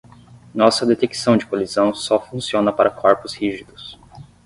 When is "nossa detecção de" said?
0.51-1.45